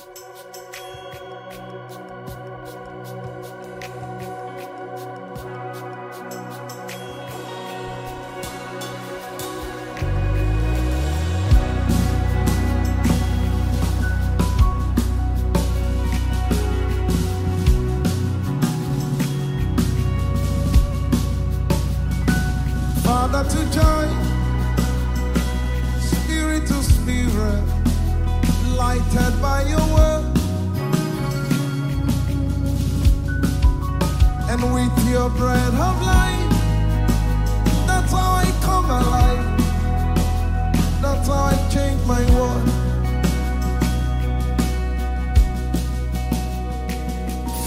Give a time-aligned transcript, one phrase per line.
[0.00, 0.79] To spirit,
[29.14, 30.24] lighted by your word.
[34.50, 36.50] And with your bread of life,
[37.86, 39.46] that's how I come alive.
[41.02, 42.68] That's how I change my world.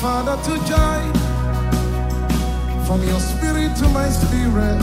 [0.01, 1.01] Father to joy,
[2.85, 4.81] from your spirit to my spirit,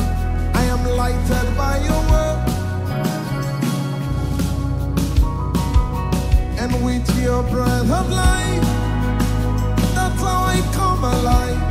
[0.54, 2.29] I am lighted by your word.
[7.42, 8.62] Breath of life,
[9.94, 11.70] that's how I come alive.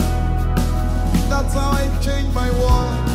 [1.30, 3.09] That's how I change my world.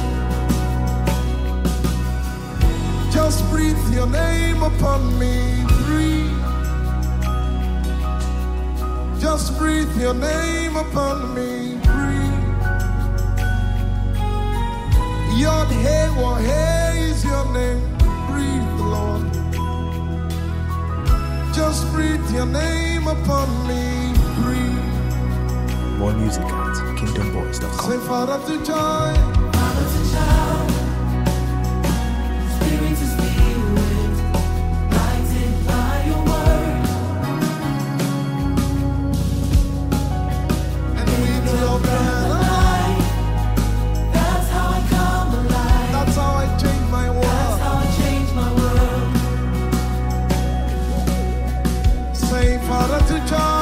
[3.12, 5.64] Just breathe your name upon me.
[5.84, 6.40] Breathe.
[9.20, 11.76] Just breathe your name upon me.
[11.82, 12.34] Breathe.
[15.40, 17.93] Yod Hey Wah Hey is your name.
[21.54, 24.12] Just breathe your name upon me.
[24.42, 25.98] Breathe.
[25.98, 27.90] More music at kingdomboys.com.
[27.90, 29.14] Say, Father to joy.
[29.52, 30.83] Father to child,
[52.74, 53.53] Say, Father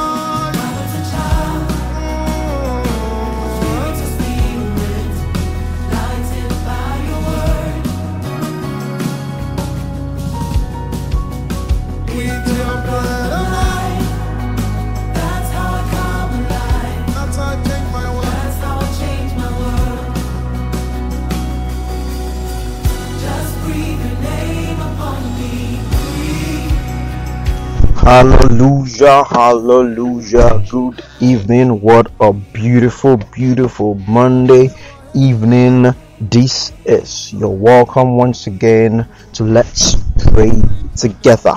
[28.03, 30.61] Hallelujah, hallelujah.
[30.69, 31.79] Good evening.
[31.79, 34.71] What a beautiful, beautiful Monday
[35.15, 37.31] evening this is.
[37.31, 39.95] You're welcome once again to Let's
[40.27, 40.51] Pray
[40.97, 41.55] Together.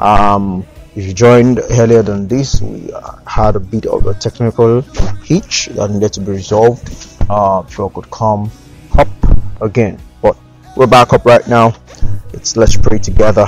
[0.00, 0.66] Um,
[0.96, 4.80] if you joined earlier than this, we uh, had a bit of a technical
[5.22, 6.90] hitch that needed to be resolved.
[7.30, 8.50] Uh, before I could come
[8.98, 9.08] up
[9.62, 10.36] again, but
[10.76, 11.72] we're back up right now.
[12.32, 13.46] It's Let's Pray Together.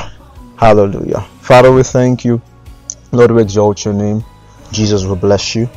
[0.56, 1.20] Hallelujah.
[1.40, 2.40] Father, we thank you.
[3.12, 4.24] Lord, we exalt your name.
[4.72, 5.68] Jesus will bless you.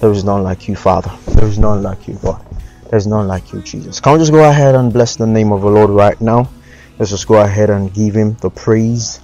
[0.00, 1.12] There is none like you, Father.
[1.34, 2.44] There is none like you, God.
[2.90, 4.00] There's none like you, Jesus.
[4.00, 6.50] Can we just go ahead and bless the name of the Lord right now?
[6.98, 9.20] Let's just go ahead and give him the praise.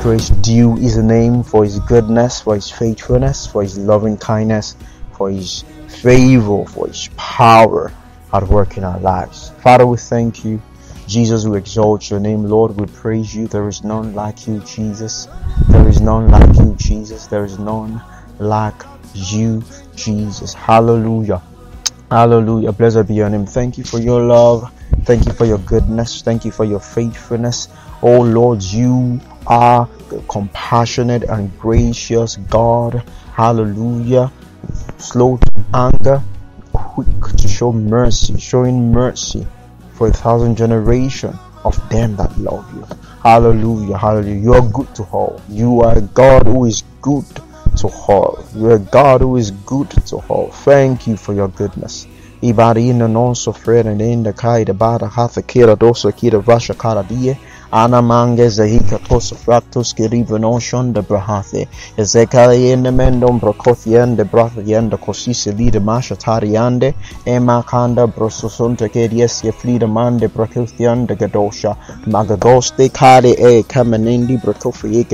[0.00, 4.76] Praise due is the name for his goodness, for his faithfulness, for his loving kindness,
[5.12, 7.92] for his favor, for his power
[8.32, 9.50] at work in our lives.
[9.62, 10.60] Father, we thank you.
[11.06, 12.44] Jesus, we exalt your name.
[12.44, 13.46] Lord, we praise you.
[13.46, 15.28] There is none like you, Jesus.
[15.68, 17.26] There is none like you, Jesus.
[17.26, 18.00] There is none
[18.38, 18.82] like
[19.12, 19.62] you,
[19.94, 20.54] Jesus.
[20.54, 21.42] Hallelujah.
[22.10, 22.72] Hallelujah.
[22.72, 23.44] Blessed be your name.
[23.44, 24.72] Thank you for your love.
[25.04, 26.22] Thank you for your goodness.
[26.22, 27.68] Thank you for your faithfulness.
[28.02, 29.86] Oh Lord, you are
[30.28, 33.02] compassionate and gracious God.
[33.34, 34.32] Hallelujah.
[34.96, 36.22] Slow to anger,
[36.72, 39.46] quick to show mercy, showing mercy
[40.04, 41.32] for a thousand generation
[41.64, 42.84] of them that love you.
[43.22, 43.96] Hallelujah.
[43.96, 44.38] Hallelujah.
[44.38, 45.40] You are good to all.
[45.48, 47.24] You are God who is good
[47.78, 48.44] to all.
[48.54, 50.50] You are God who is good to all.
[50.50, 52.06] Thank you for your goodness.
[52.42, 57.38] Ibari ina non sofrere nenda kai de bada hatha kira dosa kira vasha kara die.
[57.76, 61.66] Ana mange zahika tosa fractus kiriva non shonda brahathe.
[61.98, 66.94] Ezekale yende mendom brokothiende brathiende kosise lida masha tariande.
[67.26, 71.74] Ema kanda brososonte kedies ye flida mande brokothiende gadosha.
[72.06, 75.04] Magagoste kare e kamenendi brokofi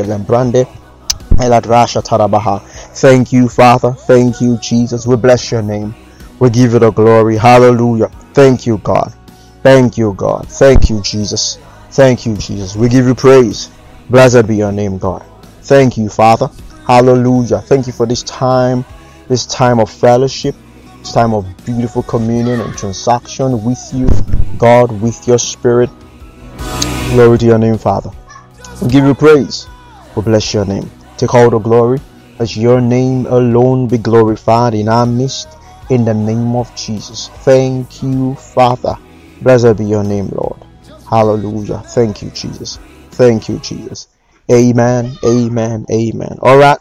[2.04, 2.60] tarabaha.
[2.92, 3.92] Thank you, Father.
[3.92, 5.06] Thank you, Jesus.
[5.06, 5.94] We bless your name.
[6.38, 7.38] We give you the glory.
[7.38, 8.10] Hallelujah.
[8.34, 9.14] Thank you, God.
[9.62, 10.46] Thank you, God.
[10.48, 11.56] Thank you, Jesus.
[11.90, 12.76] Thank you, Jesus.
[12.76, 13.68] We give you praise.
[14.08, 15.24] Blessed be your name, God.
[15.62, 16.48] Thank you, Father.
[16.86, 17.60] Hallelujah.
[17.60, 18.84] Thank you for this time,
[19.28, 20.54] this time of fellowship,
[21.00, 24.08] this time of beautiful communion and transaction with you,
[24.58, 25.90] God, with your spirit.
[27.08, 28.10] Glory to your name, Father.
[28.82, 29.66] We give you praise.
[30.14, 30.88] We bless your name.
[31.16, 32.00] Take all the glory.
[32.38, 35.48] Let your name alone be glorified in our midst.
[35.90, 37.28] In the name of Jesus.
[37.42, 38.96] Thank you, Father.
[39.42, 40.69] Blessed be your name, Lord.
[41.10, 41.78] Hallelujah.
[41.78, 42.78] Thank you, Jesus.
[43.10, 44.06] Thank you, Jesus.
[44.50, 45.18] Amen.
[45.24, 45.84] Amen.
[45.90, 46.38] Amen.
[46.40, 46.78] All right.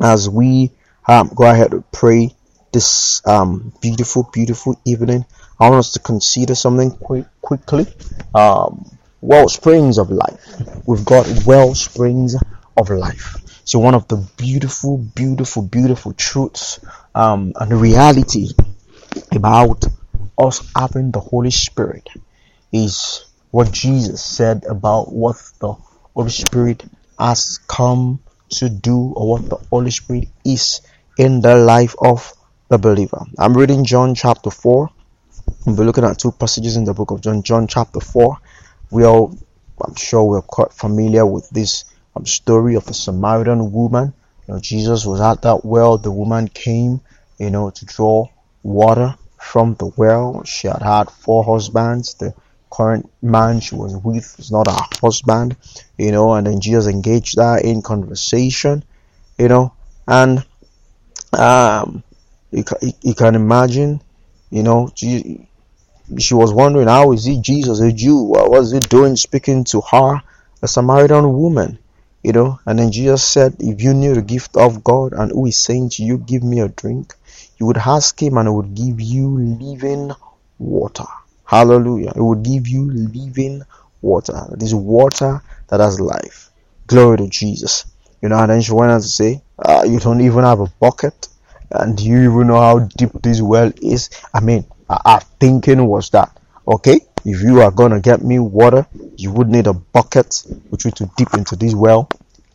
[0.00, 0.70] As we
[1.06, 2.34] um, go ahead and pray
[2.72, 5.26] this um, beautiful, beautiful evening,
[5.60, 7.86] I want us to consider something quick, quickly.
[8.34, 8.86] Um,
[9.20, 10.40] well springs of life.
[10.86, 12.36] We've got well springs
[12.78, 13.36] of life.
[13.66, 16.80] So one of the beautiful, beautiful, beautiful truths
[17.14, 18.48] um, and reality
[19.32, 19.84] about
[20.38, 22.08] us having the Holy Spirit
[22.72, 23.24] is
[23.54, 25.74] what Jesus said about what the
[26.16, 26.82] Holy Spirit
[27.16, 28.18] has come
[28.48, 30.80] to do or what the Holy Spirit is
[31.16, 32.32] in the life of
[32.68, 33.24] the believer.
[33.38, 34.90] I'm reading John chapter 4.
[35.66, 38.36] We'll be looking at two passages in the book of John, John chapter 4.
[38.90, 39.38] We all,
[39.80, 41.84] I'm sure, we're quite familiar with this
[42.16, 44.14] um, story of the Samaritan woman.
[44.48, 45.96] You know, Jesus was at that well.
[45.96, 47.02] The woman came,
[47.38, 48.26] you know, to draw
[48.64, 50.42] water from the well.
[50.42, 52.14] She had had four husbands.
[52.14, 52.34] The
[52.74, 55.56] current man she was with was not her husband,
[55.96, 58.82] you know, and then Jesus engaged her in conversation,
[59.38, 59.72] you know,
[60.08, 60.44] and
[61.32, 62.02] um,
[62.50, 62.64] you,
[63.02, 64.02] you, can imagine,
[64.50, 65.46] you know, she,
[66.18, 68.18] she was wondering how is he Jesus a Jew?
[68.18, 70.22] What was he doing speaking to her,
[70.62, 71.78] a Samaritan woman?
[72.22, 75.46] You know, and then Jesus said, If you knew the gift of God and who
[75.46, 77.14] is saying to you, Give me a drink,
[77.58, 80.10] you would ask him and he would give you living
[80.58, 81.04] water.
[81.44, 82.12] Hallelujah.
[82.16, 83.62] It will give you living
[84.00, 84.46] water.
[84.52, 86.50] This water that has life.
[86.86, 87.86] Glory to Jesus.
[88.22, 90.66] You know, and then she went on to say, uh, You don't even have a
[90.80, 91.28] bucket,
[91.70, 94.10] and you even know how deep this well is?
[94.32, 98.86] I mean, our thinking was that, okay, if you are gonna get me water,
[99.16, 102.08] you would need a bucket which you to dip into this well,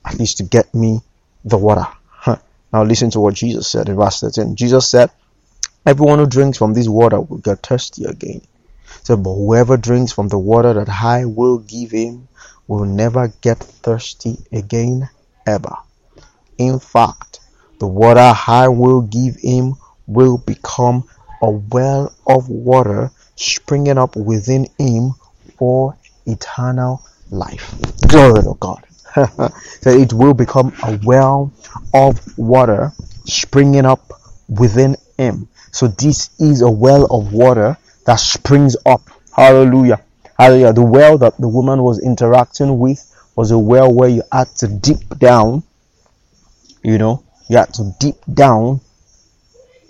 [0.05, 1.01] at least to get me
[1.45, 1.87] the water.
[2.71, 4.55] Now listen to what Jesus said in verse 13.
[4.55, 5.09] Jesus said,
[5.85, 8.41] Everyone who drinks from this water will get thirsty again.
[9.03, 12.27] So, but whoever drinks from the water that I will give him
[12.67, 15.09] will never get thirsty again
[15.45, 15.75] ever.
[16.57, 17.39] In fact,
[17.79, 19.75] the water I will give him
[20.07, 21.05] will become
[21.41, 25.13] a well of water springing up within him
[25.57, 27.01] for eternal
[27.31, 27.73] life.
[28.07, 28.85] Glory to God.
[29.81, 31.51] so it will become a well
[31.93, 32.91] of water
[33.25, 34.11] springing up
[34.47, 35.47] within him.
[35.71, 37.77] So this is a well of water
[38.09, 39.03] that springs up.
[39.35, 40.01] Hallelujah.
[40.35, 40.73] Hallelujah.
[40.73, 44.67] The well that the woman was interacting with was a well where you had to
[44.67, 45.61] dip down.
[46.81, 48.81] You know, you had to dip down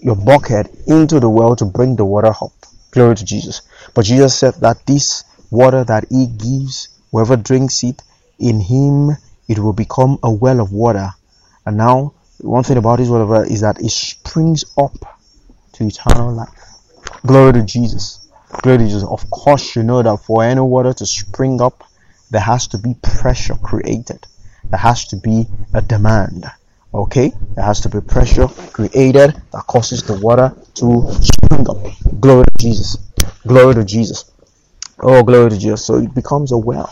[0.02, 2.52] your bucket into the well to bring the water up.
[2.92, 3.62] Glory to Jesus.
[3.94, 8.02] But Jesus said that this water that he gives, whoever drinks it,
[8.38, 9.12] in him
[9.48, 11.12] it will become a well of water.
[11.66, 14.92] And now, one thing about this well of water is that it springs up
[15.72, 16.69] to eternal life.
[17.26, 18.28] Glory to Jesus.
[18.62, 19.04] Glory to Jesus.
[19.04, 21.84] Of course, you know that for any water to spring up,
[22.32, 24.26] there has to be pressure created.
[24.70, 26.46] There has to be a demand.
[26.94, 27.32] Okay?
[27.56, 31.78] There has to be pressure created that causes the water to spring up.
[32.20, 32.98] Glory to Jesus.
[33.46, 34.32] Glory to Jesus.
[35.00, 35.86] Oh, glory to Jesus.
[35.86, 36.90] So it becomes a well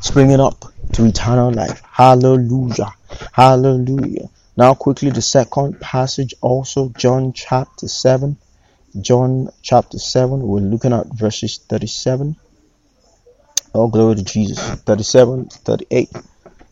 [0.00, 1.82] springing up to eternal life.
[1.90, 2.92] Hallelujah.
[3.32, 4.28] Hallelujah.
[4.56, 8.36] Now, quickly, the second passage also, John chapter 7.
[8.98, 12.36] John chapter 7, we're looking at verses 37.
[13.74, 14.58] Oh, glory to Jesus.
[14.58, 16.08] 37 to 38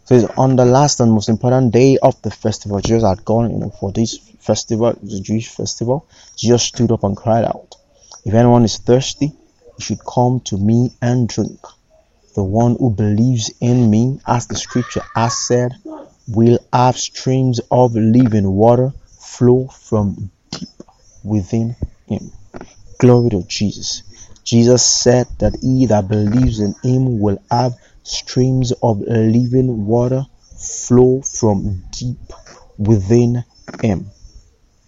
[0.04, 3.58] says on the last and most important day of the festival, Jesus had gone, you
[3.58, 6.08] know, for this festival, the Jewish festival.
[6.36, 7.74] Jesus stood up and cried out,
[8.24, 9.32] If anyone is thirsty,
[9.76, 11.60] he should come to me and drink.
[12.34, 15.72] The one who believes in me, as the scripture has said,
[16.28, 20.68] will have streams of living water flow from deep
[21.22, 21.76] within
[22.08, 22.32] him.
[22.98, 24.02] Glory to Jesus.
[24.44, 30.24] Jesus said that he that believes in him will have streams of living water
[30.56, 32.18] flow from deep
[32.78, 33.44] within
[33.82, 34.06] him.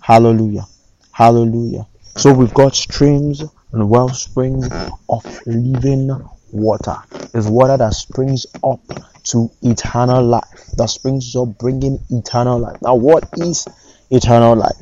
[0.01, 0.67] Hallelujah.
[1.13, 1.87] Hallelujah.
[2.17, 4.69] So we've got streams and well springs
[5.09, 6.11] of living
[6.53, 6.97] water.
[7.33, 8.81] There's water that springs up
[9.25, 10.67] to eternal life.
[10.77, 12.81] That springs up bringing eternal life.
[12.81, 13.67] Now, what is
[14.11, 14.77] eternal life?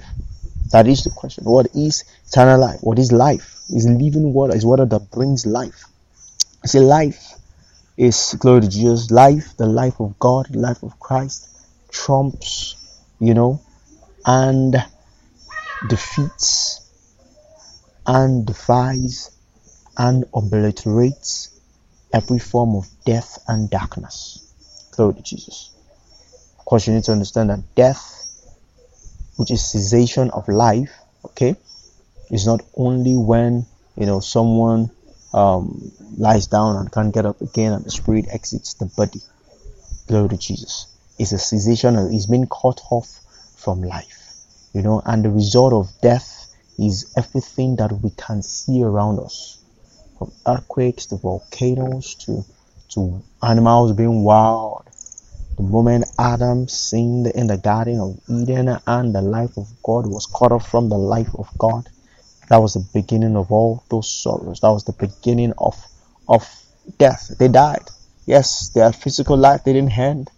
[0.73, 1.45] That is the question.
[1.45, 2.81] What is eternal life?
[2.83, 3.61] What is life?
[3.71, 5.85] Is living water, is water that brings life.
[6.65, 7.35] See, life
[7.97, 9.11] is glory to Jesus.
[9.11, 11.49] Life, the life of God, the life of Christ,
[11.91, 12.77] trumps,
[13.21, 13.61] you know,
[14.25, 14.77] and
[15.89, 16.81] defeats
[18.07, 19.31] and defies
[19.97, 21.51] and obliterates
[22.13, 24.53] every form of death and darkness.
[24.93, 25.71] Glory to Jesus.
[26.59, 28.26] Of course, you need to understand that death,
[29.37, 30.93] which is cessation of life,
[31.25, 31.57] okay,
[32.31, 33.67] is not only when
[33.97, 34.91] you know someone
[35.33, 39.21] um, lies down and can't get up again and the spirit exits the body.
[40.09, 40.87] Glory to Jesus.
[41.19, 43.21] It's a cessation, it's been cut off
[43.57, 44.35] from life,
[44.73, 49.59] you know, and the result of death is everything that we can see around us,
[50.19, 52.45] from earthquakes to volcanoes to
[52.91, 54.85] to animals being wild.
[55.57, 60.27] The moment Adam sinned in the Garden of Eden and the life of God was
[60.27, 61.89] cut off from the life of God,
[62.49, 64.61] that was the beginning of all those sorrows.
[64.61, 65.77] That was the beginning of
[66.29, 66.49] of
[66.99, 67.33] death.
[67.39, 67.91] They died.
[68.25, 70.31] Yes, their physical life they didn't end,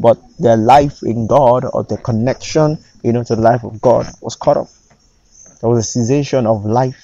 [0.00, 4.06] but their life in God or their connection, you know, to the life of God
[4.20, 4.72] was cut off.
[5.60, 7.02] There was a cessation of life,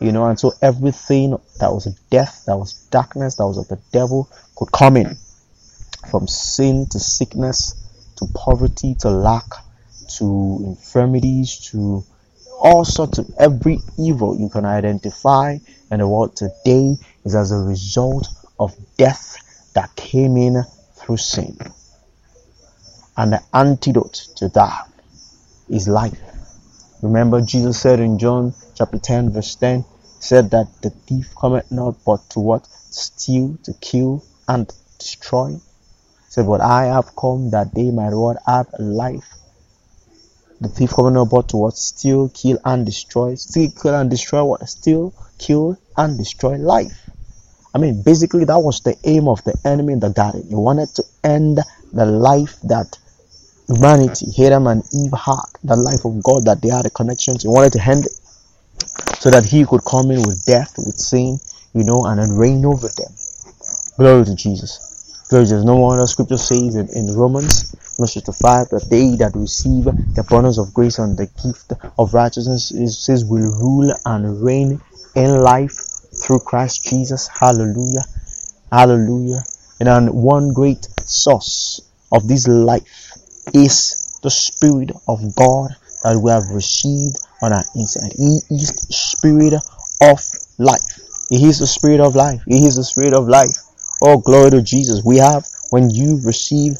[0.00, 3.80] you know, and so everything that was death, that was darkness, that was of the
[3.92, 5.16] devil could come in.
[6.10, 7.74] From sin to sickness
[8.16, 9.46] to poverty to lack
[10.16, 12.04] to infirmities to
[12.60, 15.58] all sorts of every evil you can identify
[15.90, 18.28] in the world today is as a result
[18.58, 19.36] of death
[19.74, 20.62] that came in
[20.96, 21.58] through sin.
[23.16, 24.88] And the antidote to that
[25.68, 26.18] is life.
[27.02, 29.84] Remember, Jesus said in John chapter 10, verse 10,
[30.20, 32.66] said that the thief cometh not but to what?
[32.66, 35.58] Steal, to kill, and destroy.
[36.32, 39.34] Said, But I have come that they might what have life.
[40.62, 41.76] The thief cometh not but to what?
[41.76, 43.34] Steal, kill, and destroy.
[43.34, 44.66] Steal, kill, and destroy what?
[44.66, 47.10] Steal, kill, and destroy life.
[47.74, 50.46] I mean, basically, that was the aim of the enemy in the garden.
[50.48, 51.60] He wanted to end
[51.92, 52.96] the life that
[53.66, 57.36] humanity, Adam and Eve had, the life of God that they had a connection.
[57.38, 58.12] He wanted to end it
[59.20, 61.38] so that he could come in with death, with sin,
[61.74, 63.12] you know, and then reign over them.
[63.98, 64.91] Glory to Jesus.
[65.32, 65.64] To Jesus.
[65.64, 70.20] No wonder scripture says in, in Romans, Romans chapter 5, that they that receive the
[70.20, 74.78] abundance of grace and the gift of righteousness it says will rule and reign
[75.16, 75.72] in life
[76.22, 77.28] through Christ Jesus.
[77.28, 78.04] Hallelujah.
[78.70, 79.40] Hallelujah.
[79.80, 81.80] And then one great source
[82.12, 83.16] of this life
[83.54, 85.70] is the Spirit of God
[86.02, 88.12] that we have received on our inside.
[88.18, 90.20] He is the Spirit of
[90.58, 91.00] life.
[91.30, 92.42] He is the Spirit of life.
[92.46, 93.71] He is the Spirit of life.
[94.04, 95.04] Oh, glory to Jesus.
[95.04, 96.74] We have, when you receive,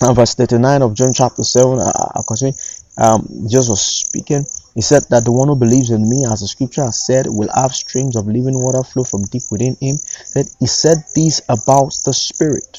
[0.00, 2.54] uh, verse 39 of John chapter 7, uh, uh, continue,
[2.96, 4.44] um, Jesus was speaking.
[4.76, 7.50] He said that the one who believes in me, as the scripture has said, will
[7.52, 9.98] have streams of living water flow from deep within him.
[10.38, 12.78] That he said this about the Spirit,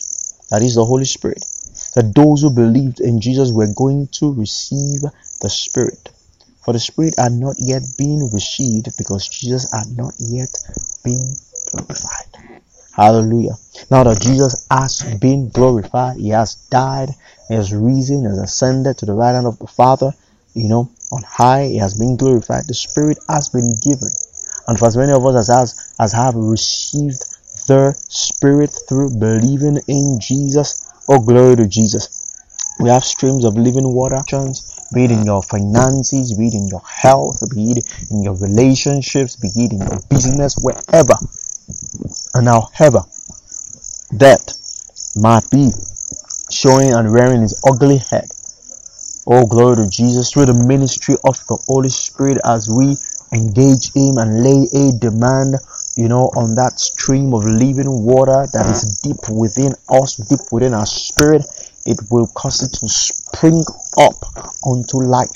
[0.50, 1.44] that is the Holy Spirit.
[1.96, 5.02] That those who believed in Jesus were going to receive
[5.42, 6.08] the Spirit.
[6.64, 10.56] For the Spirit had not yet been received because Jesus had not yet
[11.04, 11.36] been
[11.70, 12.37] glorified.
[12.98, 13.54] Hallelujah.
[13.92, 17.10] Now that Jesus has been glorified, He has died,
[17.48, 20.14] He has risen, He has ascended to the right hand of the Father,
[20.56, 22.64] you know, on high, He has been glorified.
[22.68, 24.10] The Spirit has been given.
[24.68, 27.22] And for as many of us as has, as have received
[27.68, 32.34] the Spirit through believing in Jesus, oh glory to Jesus.
[32.80, 34.24] We have streams of living water,
[34.94, 39.36] be it in your finances, be it in your health, be it in your relationships,
[39.36, 41.14] be it in your business, wherever
[42.34, 43.04] and however
[44.12, 44.54] that
[45.16, 45.70] might be
[46.50, 48.30] showing and rearing his ugly head.
[49.28, 52.96] Oh, glory to Jesus through the ministry of the Holy Spirit as we
[53.34, 55.56] engage him and lay a demand,
[55.98, 60.74] you know, on that stream of living water that is deep within us, deep within
[60.74, 61.44] our spirit.
[61.86, 63.64] It will cause it to spring
[64.00, 64.16] up
[64.64, 65.36] unto life,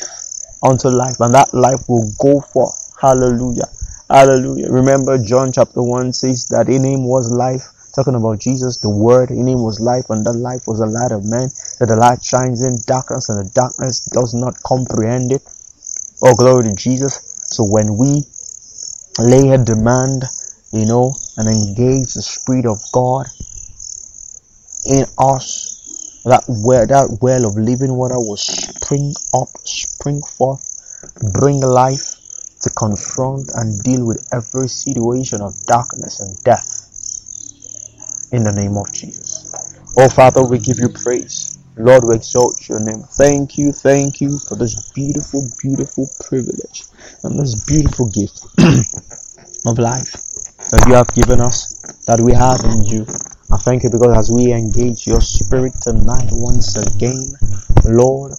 [0.64, 2.96] unto life, and that life will go forth.
[3.02, 3.68] Hallelujah.
[4.12, 4.70] Hallelujah.
[4.70, 7.64] Remember, John chapter 1 says that in him was life.
[7.96, 11.16] Talking about Jesus, the Word, in him was life, and that life was the light
[11.16, 11.48] of men.
[11.80, 15.48] That the light shines in darkness, and the darkness does not comprehend it.
[16.22, 17.24] Oh, glory to Jesus.
[17.56, 18.28] So when we
[19.24, 20.28] lay a demand,
[20.76, 23.32] you know, and engage the Spirit of God
[24.92, 30.68] in us, that well, that well of living water will spring up, spring forth,
[31.32, 32.21] bring life
[32.62, 36.82] to confront and deal with every situation of darkness and death
[38.32, 39.76] in the name of Jesus.
[39.98, 41.58] Oh Father, we give you praise.
[41.78, 43.04] Lord, we exalt your name.
[43.18, 46.84] Thank you, thank you for this beautiful, beautiful privilege
[47.24, 48.46] and this beautiful gift
[49.66, 50.12] of life
[50.72, 51.76] that you have given us,
[52.06, 53.04] that we have in you.
[53.52, 57.36] I thank you because as we engage your spirit tonight once again,
[57.84, 58.34] Lord,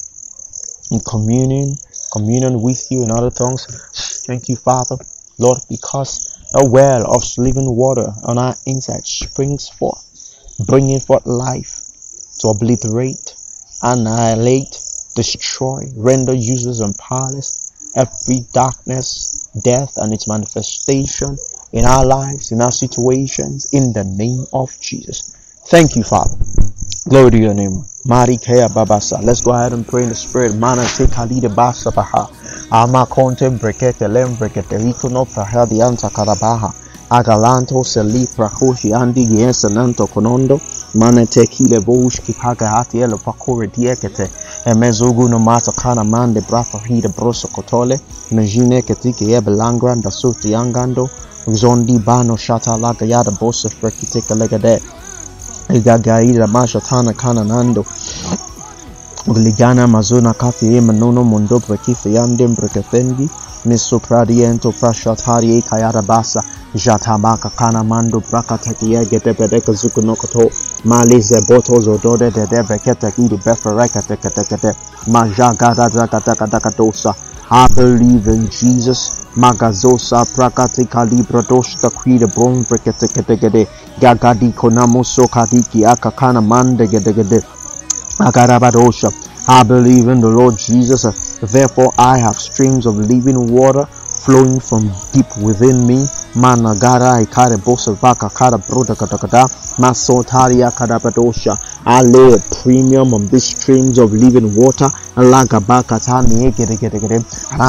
[0.91, 1.77] in communion,
[2.13, 3.67] communion with you in other tongues.
[4.27, 4.97] Thank you, Father,
[5.39, 10.05] Lord, because a well of living water on our inside springs forth,
[10.67, 11.81] bringing forth life
[12.41, 13.35] to obliterate
[13.83, 14.81] annihilate,
[15.15, 21.37] destroy, render useless and powerless every darkness, death, and its manifestation
[21.73, 25.37] in our lives, in our situations, in the name of Jesus.
[25.67, 26.37] Thank you, Father.
[27.09, 27.85] Glory to your name.
[28.05, 29.23] Mari Kaya Babasa.
[29.23, 30.57] Let's go ahead and pray in the spirit.
[30.57, 32.27] Mana te kalide basa baha.
[32.71, 36.71] Ama conte brekete lem brekete ikono prahadi anta karabaha.
[37.11, 40.61] Agalanto seli prakoshi andi yesananto konondo.
[40.95, 44.31] Mana te kile vosh kipaga hati elo pakore diekete.
[44.67, 48.01] Emezogu no mata kana mande brato hide broso kotole.
[48.31, 51.11] Mejine ketike ebe langranda suti angando.
[51.47, 54.81] Zondi bano shata laga yada bosa frekiteka legade.
[55.71, 57.85] Igagaira mashatana kana nando.
[59.35, 63.31] Ligana mazuna kati ema nono mondo brekife yandem brekefendi.
[63.65, 66.43] Miso pradiento prashatari kayara basa.
[66.75, 70.51] Jatabaka kana mando brakataki ege debedeka zuku nokoto.
[70.85, 74.73] Mali zeboto zodode de debrekete kidi befereka teke teke te.
[75.07, 77.15] Majagada zaka taka taka dosa.
[77.51, 79.22] I believe in Jesus.
[79.37, 83.67] Magazosa prakati kalibra doshta kwida bron brekete kete gede.
[84.01, 87.43] Gagadi konamoso kadiki akakana mande gede gede.
[88.19, 89.11] Agarabadosha.
[89.49, 91.03] I believe in the Lord Jesus.
[91.41, 96.07] Therefore, I have streams of living water flowing from deep within me.
[96.35, 99.49] Managara ikare bosa vaka kara broda katakada.
[99.79, 101.57] Masotaria kadabadosha.
[101.85, 104.89] I lay a premium on these streams of living water.
[105.17, 105.45] And I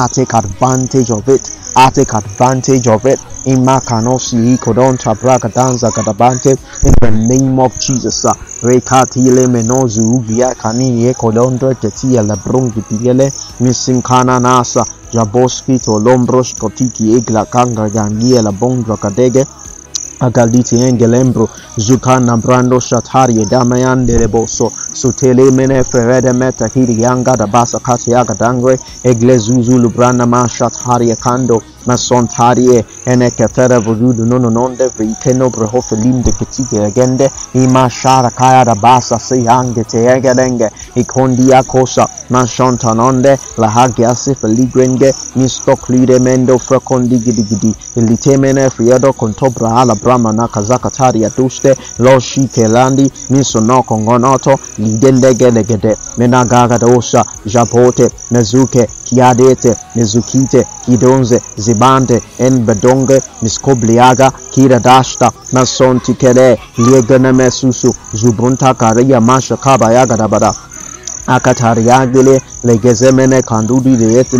[0.08, 1.50] take advantage of it.
[1.76, 3.18] I take advantage of it.
[3.44, 8.24] Imakanosi ikodonta braga danza gadabante in the name of Jesus.
[8.62, 17.88] Rekatile menozu ubia kani ekodondra tetia lebrungi tiele misinkana nasa Jaboski, Tolombros, Kotiki, Igla, Kanga,
[17.88, 19.46] Gangia, Labondra, Kadege,
[20.20, 27.78] agaliti engelembro zukana brando shatari damayande reboso sutele mene ferede meta hiri yanga da basa
[27.78, 34.50] kati yaga dangre egle zuzulu brana ma shatari kando mason tarie ene kefere vudu nono
[34.50, 39.98] nonde vrikeno breho felim de kitike agende ima shara kaya da basa se yange te
[40.06, 47.74] egelenge ikondi akosa mashonta nonde la hagia se feligrenge misto klide mendo frekondi gidi gidi
[47.96, 60.66] ilitemene friedo kontobra ala brahmana kazakataria duste loshikelandi misonokongonoto lidelegelegede menagagadosa jabote mezuke kiadete mezukite
[60.84, 70.54] kidonze zibande enbedonge miskobliaga kiradashta masontikele liegenemesusu zubruntakaria mashakabayagadabadaa
[71.26, 74.36] akatariyagile legesemene kandudile yeti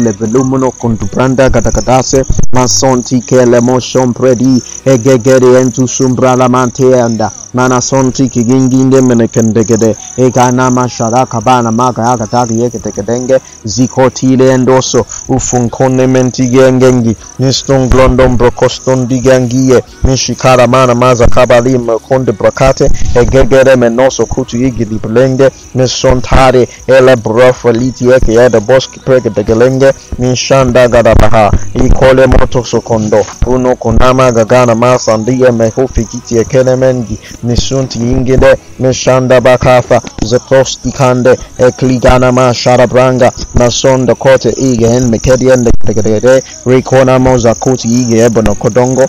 [0.78, 13.36] kundubranda katakatase masonti kelemo shompredi egegere entu sumbralamante anda manasonti kiginginde menekendegede ekanama sharakabana makayakatakiyeketekedenge
[13.64, 26.68] zikotile endoso ufunkone mentigengengi nistunglondon brokostondigengiye nishikaramana mazakabalima konde brakate egegere menoso kutu igiliblenge misontare
[26.86, 33.76] blenge misontare ele brofaliti eke yada boski prege degelenge mishanda gadabaha ikole moto sokondo uno
[33.76, 42.54] konama gagana masandia mehufi kiti ekene mengi misunti ingide mishanda bakafa zeprosti kande ekligana ma
[42.54, 49.08] sharabranga masonda kote ige en mekediende degedege rekona moza kuti ige ebono kodongo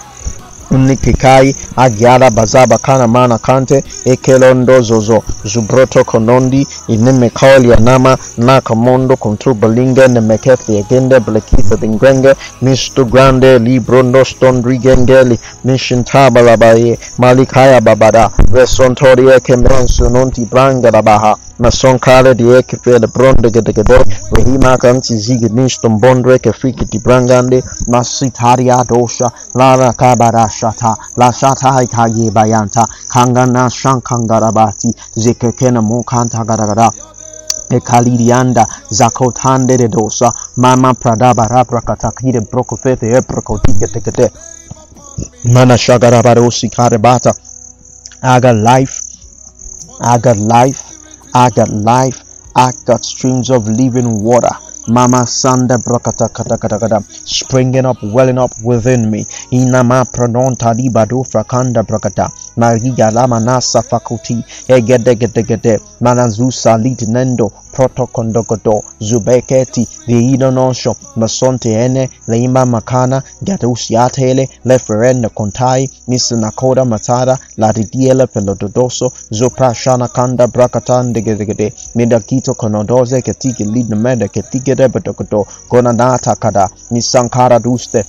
[0.72, 10.08] Unikikai, Agiara, Bazaba, Kana, Mana, Kante, ekelo ndozozo Zubroto, Konondi, Inimekol, Yanama, Nakamondo, Kontu, Balinga,
[10.08, 20.46] Nemekethi, Agende, Blekitha, Dingrenge, Mistu Grande, Librondo, Stondrigengeli, Mishintaba, Labaye, Malikaya, Babada, Resontoria, Kemensu, Nonti,
[21.58, 23.98] Masonkale diek fele bronde gede gede
[24.32, 25.50] wehima kansi zigi
[26.02, 33.70] bondre ke friki brangande masit haria dosha lara kabara shata la shata haika bayanta kangana
[33.70, 36.92] shankangarabati zikekena mukanta garagara
[37.70, 44.32] ekalirianda zakotandere dosa mama pradaba rabra katakire brokofete ebrokotike tekete
[45.54, 47.34] mana shagarabarosi karebata
[48.22, 48.96] aga life
[50.00, 50.85] aga life
[51.36, 52.24] I got life
[52.56, 54.56] I got streams of living water
[54.88, 59.26] Mama Sanda Brakata Kata springing up, welling up within me.
[59.52, 62.32] Inama Pranonta Libado Frakanda Brakata.
[62.58, 75.30] Maria Lamanasa Faculty Egedegedegede Manazusa Lidnendo Protocondogodo Zubeketi Viinonosho Masonte Ene Leima Makana Gadusiatele Leferenda
[75.30, 85.46] Kontai Misinakoda Matara Ladidiele Pelododoso Zoprashana Kanda Brakatan Degedegede Mindakito Konodoze Ketigi Lidnamenda Ketigede Bedogodo
[85.70, 88.06] Gonanata Kada Nisankara Duste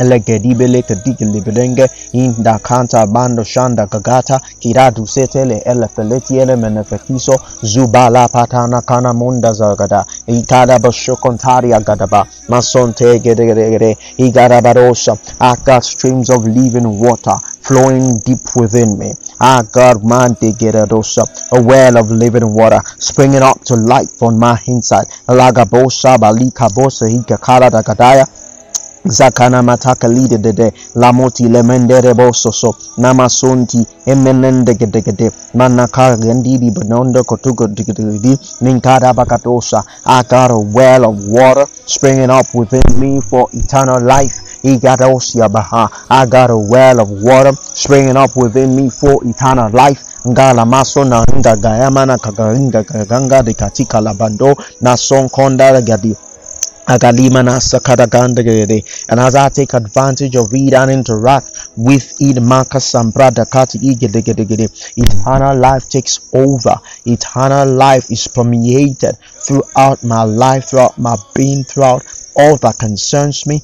[0.00, 9.12] Elegedibele kadikilibelenge inda kanta bando shanda gagata kiradu setele ele feletiele menefekiso zubala patana kana
[9.14, 17.00] munda zagada ikada basho kontaria gadaba masonte gedegede igada barosha I got streams of living
[17.00, 22.80] water flowing deep within me Ah God man de geradosa a well of living water
[22.98, 28.26] springing up to life on my inside lagabosa balika bosa hikakara dagadaya
[29.08, 37.66] Zakana mataka lide dede lamoti lemendere bososo namasonti emenende gede gede manaka gandidi banondo kotugo
[37.66, 44.00] digidi ninkada bakatosa I got a well of water springing up within me for eternal
[44.00, 44.36] life.
[44.62, 50.04] Igadosia baha I got a well of water springing up within me for eternal life.
[50.26, 56.16] Ngala maso na nga gayama na kagaringa kaganga de katika labando na son konda gadi
[56.90, 57.04] And
[59.20, 65.58] as I take advantage of it and interact with it, Maka Sambrada Kati Igedegedegede, eternal
[65.58, 66.76] life takes over.
[67.04, 72.02] Eternal life is permeated throughout my life, throughout my being, throughout
[72.34, 73.62] all that concerns me.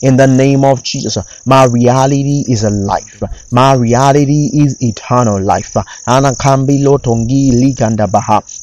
[0.00, 3.22] In the name of Jesus, my reality is a life.
[3.50, 5.76] My reality is eternal life.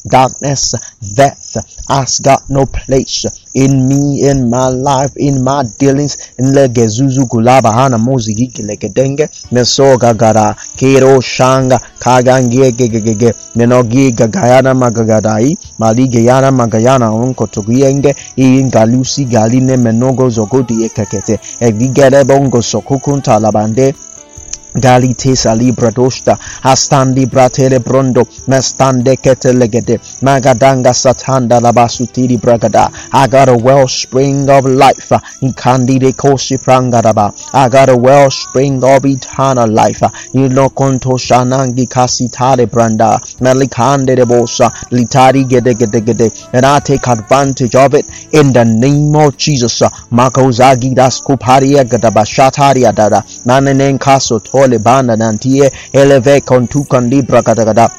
[0.08, 0.74] Darkness,
[1.14, 1.49] death
[1.88, 6.16] has got no place in me, in my life, in my dealings.
[6.38, 9.28] In legezuzu kulaba hana mozi hiki legedenge.
[9.52, 10.56] Mesoga gara.
[10.76, 11.80] Kero shanga.
[11.98, 13.34] Kagangie gegege.
[13.56, 15.58] Menogi gagayana magagadai.
[15.78, 18.14] Malige yana magayana unko tugienge.
[18.36, 21.38] Ingalusi galine menogo zogodi ekekete.
[21.60, 23.94] Egigere bongo sokukunta labande.
[24.74, 33.56] Galite sali bradosta hastandi bratele brondo mestande ketelegede magadanga satanda labasutiri bragada I got a
[33.56, 37.32] wellspring of life in candide kosi prangadaba.
[37.52, 40.00] I got a wellspring of eternal life
[40.32, 43.18] you know konto shanangi kasitare branda.
[43.40, 48.64] Melikande de bosa litari gede gede gede and I take advantage of it in the
[48.64, 49.80] name of Jesus.
[50.12, 53.22] Makozagi das kuparia shataria dada.
[53.44, 57.90] Nanenen kaso tole banda nantie eleve kontu kandi brakadagada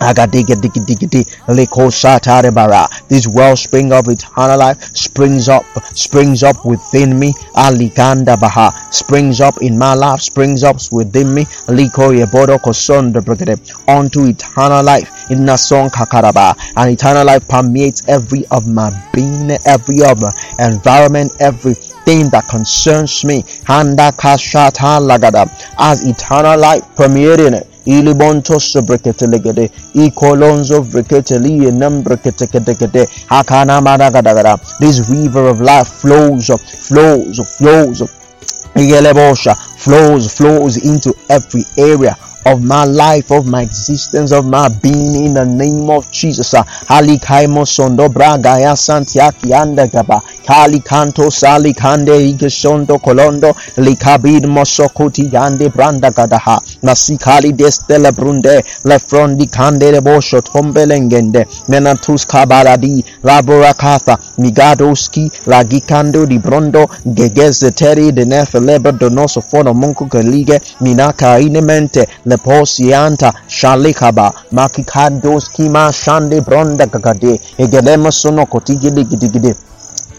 [0.00, 2.86] Agadigidigidi liko satare bara.
[3.08, 7.32] This wellspring of eternal life springs up, springs up within me.
[7.56, 11.44] Aliganda baha springs up in my life, springs up within me.
[11.66, 13.58] Liko yebodo kosondo brigade
[13.88, 16.54] unto eternal life in song kakaraba.
[16.76, 21.32] And eternal life permeates every of my being, every of my environment,
[22.08, 23.42] everything that concerns me.
[23.66, 27.66] Handa kashata as eternal life permeating it.
[27.86, 36.50] Ilibonto sobreketelegede ikolonzo vreketeli nambreketekedegede hakana madagadagada this river of life flows
[36.88, 38.02] flows flows.
[38.74, 42.16] Igelebosha flows flows into every area
[42.52, 46.54] of my life, of my existence, of my being in the name of Jesus.
[46.54, 50.22] Ah, hali kaimo sondo braga ya santiaki anda gaba.
[50.46, 56.60] Kali kanto sali kande igeshondo kolondo likabid mosokoti yande branda gadaha.
[56.82, 61.46] Masikali destela brunde lefrondi kande de bosho tombelengende.
[61.68, 71.38] Menatus kabaladi laborakatha migadoski lagikando di brondo gegezeteri de nefeleba donoso fono munku galige minaka
[71.40, 79.54] inemente leposianta shalikaba makikandos kima shande bronda kakade egelema sono kotigidi gidigidi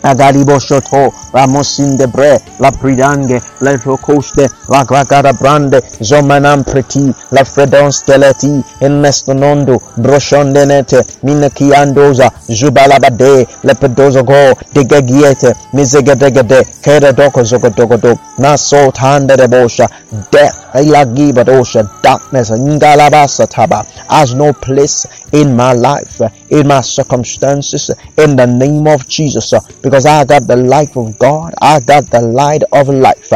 [0.02, 7.92] Agaribo shoto ramosinde bre la pridange la focoste la gragada brande zomanam preti la fredon
[7.92, 18.18] skeleti in mestonondo broshonde nete minakiandoza zubalabade le pedozo go digagiete mizegedegede kere doko zogodogodo
[18.38, 19.90] naso tande de bosha
[20.32, 27.90] death ilagi badosha darkness ngalabasa taba has no place in my life in my circumstances
[28.18, 31.54] in the name of Jesus uh, because I got the life of God.
[31.62, 33.32] I got the light of life.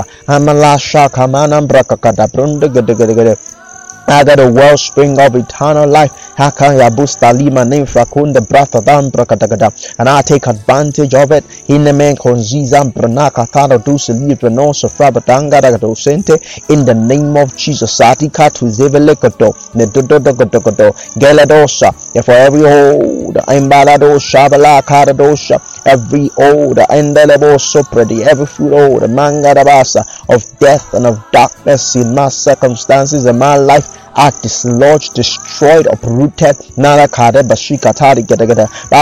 [4.06, 6.12] I got a wellspring of eternal life.
[6.36, 9.72] Hakaya bustalima name frakunda brathadan brakadagada.
[9.98, 11.46] And I take advantage of it.
[11.70, 16.36] In the man konzizam branaka tano duseli brenosa frabatanga docente.
[16.70, 17.98] In the name of Jesus.
[17.98, 19.54] Satika to zevelekato.
[19.74, 20.92] Nedododogodogodo.
[21.18, 21.94] Geladosa.
[22.26, 23.36] For every hold.
[23.48, 25.62] Imbalado shabala karadosha.
[25.86, 28.22] Every old endelebo sopredi.
[28.24, 33.93] Every food old mangarabasa of death and of darkness in my circumstances and my life
[34.16, 37.06] are dislodged, destroyed, uprooted, by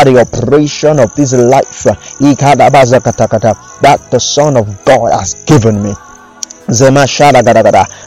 [0.04, 1.84] the operation of this life
[3.82, 5.94] that the Son of God has given me.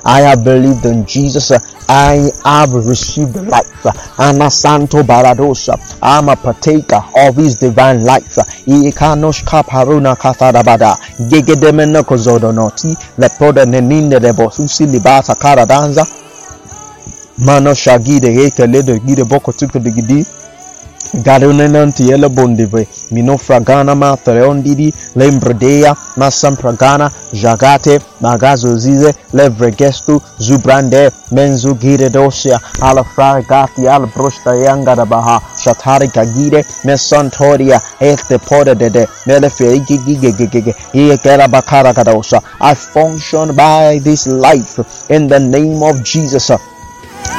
[0.05, 1.53] I have believed in Jesus.
[1.87, 3.85] I have received life.
[3.85, 5.77] uh, Ana santo baradosa.
[6.01, 8.39] I'm a partaker of His divine life.
[8.39, 10.97] uh, Ikanosh kaparuna katharabada.
[11.29, 12.97] Gegedemene kozodonoti.
[13.19, 14.19] Lepoda neninde
[14.51, 16.07] susi libata karadanza
[17.39, 20.27] mano shagide yeke lede gide boko tuko digidi
[21.23, 24.17] garunenanti yele bondive mino fragana ma
[26.17, 26.31] ma
[27.33, 37.81] jagate magazozize levregestu zubrande menzu giredosia ala fragati ala brosta yangarabaha shatari kagire me santoria
[38.01, 39.51] este podedede mele
[41.49, 41.93] bakara
[42.61, 46.74] i function by this life in the name of jesus.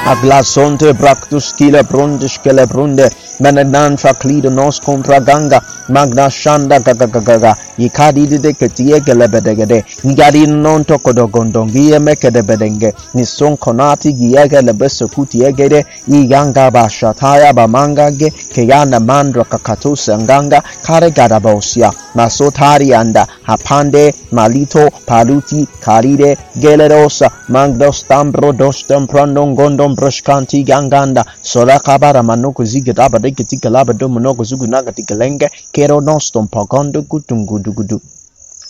[0.06, 9.84] Ablasonte bractuscile brundiscele brunde, menedan faclido nos contra ganga, magna shanda gagagagaga, yikadide ketie gelebedegede,
[10.04, 21.10] nigadi non tokodogondongie mekedebedenge, nison conati giege lebesokutiegede, iganga bashataya bamangage, mandro mandra kakatusangaga, kare
[21.10, 31.26] gadabosia, masotari anda, hapande, malito, paluti, karide, gelerosa, magdos tambro dostem temprandongon Rondon Broshkanti Ganganda.
[31.42, 38.00] Soraka Bara Manoko Zigadaba Dekitikala Domonoko Zugunaga Tikalenge Kero Noston Pagondo Gutungudugudu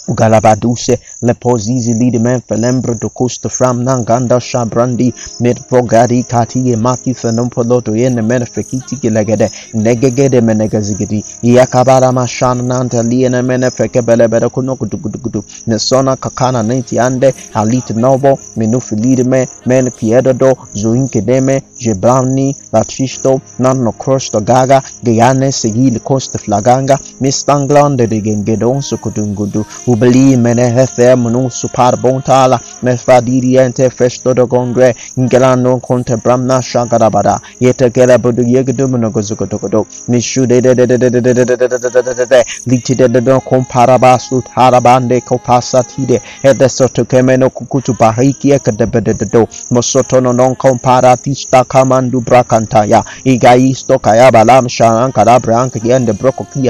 [0.08, 7.94] Ugalabaduse lepozizi lidimen felembro Docosta fram nanganda shabrandi med vogari kati e mati fenon poloto
[7.94, 14.76] e ne men fekiti gilegede negegede menegazigidi yakabara mashan nanta Liena men feke belebere kuno
[14.76, 23.92] gudugudugudu ne sona kakana nenti ande halit nobo menufilidime men piedodo zoinkedeme jebrani latristo Nano
[23.92, 32.60] crosto gaga Gayane segil costa flaganga mistanglande de gengedon sukudungudu Ubeli Menehefe munu supar bontala
[32.84, 39.10] me fadiri ente festo do gongre ngelano konte bramna shagarabada yete gele budu yegudu munu
[39.12, 42.02] gozuko dogodo nishu de de de de de de de de de de de de
[42.04, 47.50] de de de liti de de de komparaba su tarabande kopasa tide ede soto kemeno
[47.50, 47.94] kukutu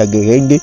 [0.06, 0.60] de gehenge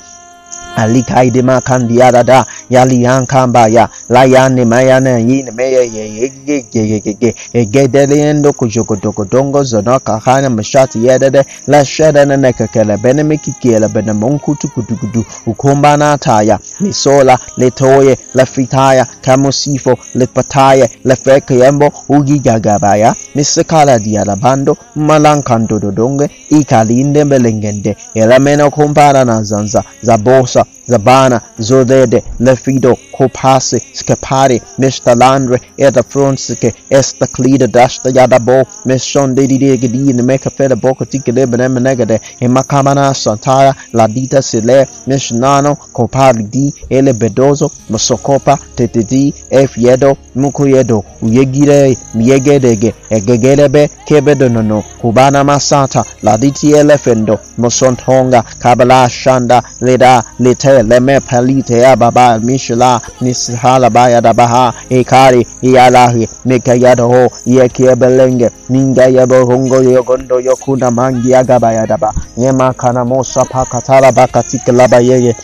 [0.76, 13.24] alikaide makandi yarada yaliyankambaya layane mayane yine meyeyeyegegegege egedeliyendo ne zonokahana mashati yedede lashedenenekekele bene
[13.24, 26.30] mikikiele bene monkutu gudugudu ukumbanataya misola letoye lefitaya kamusifo lepataye lefekeyembo ugigagabaya misikala diyalabando malankandododonge
[26.50, 30.83] ikalindembelengende elemenokumpana na zanza zabosa あ。
[30.88, 43.14] Zabana, Zodede, Lefido, Kopasi, Skepari, Mishtalandre, Edafronske, Estaclida, Dashta Yadabo, Mishon Dedigidi, Mekafeda Bokotik, Lebenemenegade, Emakamana,
[43.14, 53.90] Santara, Ladita Sile, Mishnano, Kopari D, Ele Bedozo, Masokopa, Tetidi, Efiedo, Mukuyedo, Uyegire, Miegedege, Egegelebe,
[54.06, 63.02] Kebedonono, Kubana Masata, Laditi Elefendo, Mosontonga, Kabala Shanda, Leda, Lete, leme palite ya baba mishla
[63.22, 72.14] nishala baya da baha ikari iyalahi nikayadaho yekiebelenge minga yabohongo yogondo yokuna mangi agaba yadaba
[72.38, 75.36] yemakana mosa pakatala bakatikilaba yeye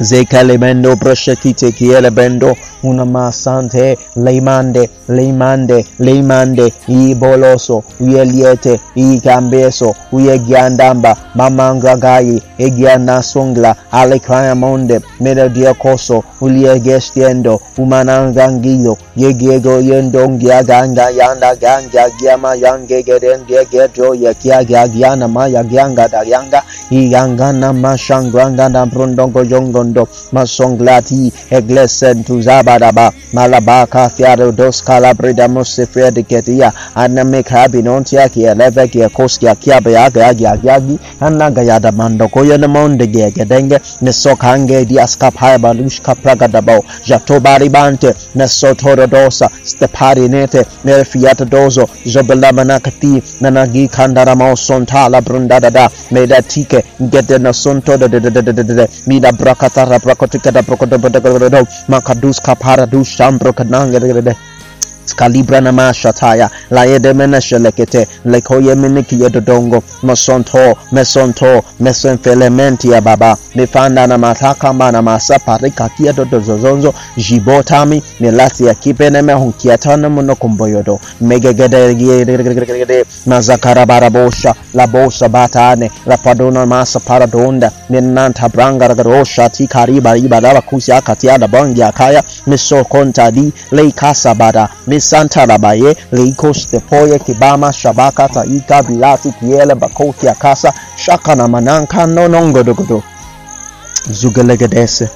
[0.00, 15.00] zekalebendo proshekite kielebendo unamasante leimande leimande leimande I iboloso uyeliete ikambeso uyegiandamba mamangagayi egianasungla alekrayamonde
[15.20, 32.34] medodiakoso uliegestiendo umanangangido yegiego yendongiaganga yandaganga giama yangegedendiegedroyekiagiagianama yagiangadarianga brundongo mashangrangadaprondongojongon Mando, Masonglati, Eglesen to
[32.34, 42.28] Zabadaba, Malabaka, Fiarodos, Calabrida, Mosefia de Getia, Anamek Habinontia, Kielevegia, Koskia, Kiabeaga, Yagi, Anagayada Mando,
[42.28, 55.22] Koyanamon de Gedenge, Nesokange, Diaskap Haibalushka Pragadabo, Jatobaribante, Nesotorodosa, Steparinete, Nerfiatadozo, Zobelamanakati, Nanagi Kandaramo Sontala
[55.22, 60.52] Brundada, Medatike, Gedena Sonto de Mida Brakat de de de de mida brakata ra brakotika
[60.52, 64.36] da brokodo bodogodo makadus kapara du shambro kananga de de de
[65.16, 76.94] kalibra na mashataya laedemeneshelekete lekoyeminikiedodongo mesonto mesonto mesenfelementi ya baba mifanda na matakamba na masaparikakiedodozozo
[77.16, 93.52] jibotami milati ya kipeneme hunkiatanamunokumboyodo megegedegede mazakarabarabosha labosa batane lapadona masa paradonda minantabrangargarosha tikaribaribadabakutiakatiadabangiakaya misokontadi
[93.72, 101.48] leikasabada mi misanta labaye leikos tepoye kibama shabaka taika bilati kiele bakoti akasa shaka na
[101.48, 103.02] mananka nonongodogodo
[104.10, 105.08] zugelegedese.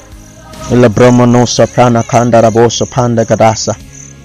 [0.71, 3.75] Lebromo no soprana kanda raboso panda gadasa.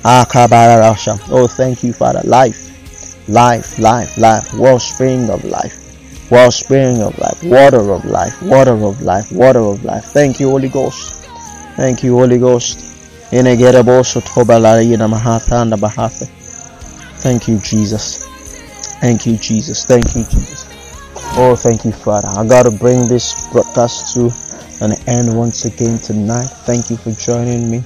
[0.04, 2.22] Akabarasha oh thank you father.
[2.24, 2.62] Life.
[3.28, 4.54] Life life life.
[4.54, 5.76] Wellspring of life.
[6.30, 7.44] Wellspring of life.
[7.44, 8.42] Water of life.
[8.44, 9.32] Water of life.
[9.32, 10.06] Water of life.
[10.06, 11.26] Thank you holy ghost.
[11.78, 12.87] Thank you holy ghost
[17.20, 18.26] Thank you, Jesus.
[19.02, 19.86] Thank you, Jesus.
[19.86, 20.64] Thank you, Jesus.
[21.36, 22.30] Oh, thank you, Father.
[22.30, 24.32] I got to bring this broadcast to
[24.80, 26.48] an end once again tonight.
[26.64, 27.84] Thank you for joining me.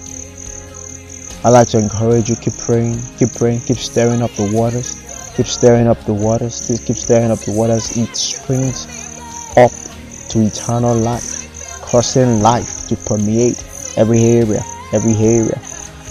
[1.44, 4.94] I'd like to encourage you keep praying, keep praying, keep stirring up the waters,
[5.36, 7.98] keep stirring up the waters, keep stirring up the waters.
[7.98, 8.86] It springs
[9.58, 9.72] up
[10.30, 13.58] to eternal life, causing life to permeate
[13.98, 14.62] every area
[14.94, 15.58] every area,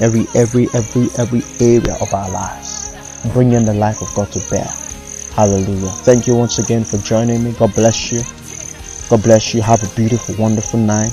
[0.01, 2.97] every every every every area of our lives,
[3.33, 4.69] bringing the life of God to bear.
[5.35, 5.90] Hallelujah.
[6.05, 7.53] Thank you once again for joining me.
[7.53, 8.23] God bless you.
[9.09, 9.62] God bless you.
[9.62, 11.12] Have a beautiful, wonderful night.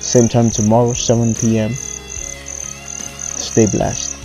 [0.00, 1.72] Same time tomorrow, 7 p.m.
[3.36, 4.17] Stay blessed.